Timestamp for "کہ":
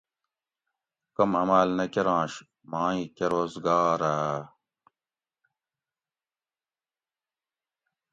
3.15-3.25